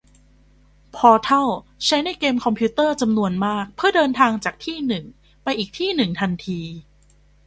[0.95, 1.47] พอร์ทัล
[1.85, 5.05] ใช้ในเกมคอมพิวเตอร์จำนวนมากเพื่อเดินทางจากที่หนึ่ง
[5.43, 6.61] ไปอีกที่หนึ่งทันที